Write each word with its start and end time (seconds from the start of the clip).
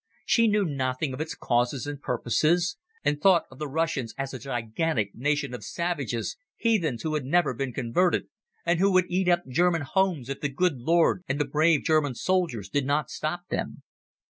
She 0.25 0.47
knew 0.47 0.65
nothing 0.65 1.13
of 1.13 1.21
its 1.21 1.35
causes 1.35 1.85
and 1.85 2.01
purposes, 2.01 2.75
and 3.03 3.21
thought 3.21 3.43
of 3.51 3.59
the 3.59 3.67
Russians 3.67 4.15
as 4.17 4.33
a 4.33 4.39
gigantic 4.39 5.13
nation 5.13 5.53
of 5.53 5.63
savages, 5.63 6.37
heathens 6.57 7.03
who 7.03 7.13
had 7.13 7.23
never 7.23 7.53
been 7.53 7.71
converted, 7.71 8.25
and 8.65 8.79
who 8.79 8.91
would 8.93 9.05
eat 9.09 9.29
up 9.29 9.43
German 9.47 9.83
homes 9.83 10.27
if 10.27 10.39
the 10.39 10.49
good 10.49 10.79
Lord 10.79 11.23
and 11.27 11.39
the 11.39 11.45
brave 11.45 11.83
German 11.83 12.15
soldiers 12.15 12.67
did 12.67 12.87
not 12.87 13.11
stop 13.11 13.49
them. 13.49 13.83